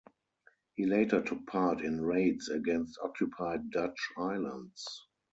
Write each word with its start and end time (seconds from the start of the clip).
He 0.73 0.87
later 0.87 1.21
took 1.21 1.45
part 1.45 1.81
in 1.81 2.01
raids 2.01 2.49
against 2.49 2.97
occupied 3.03 3.69
Dutch 3.69 3.99
islands. 4.17 5.03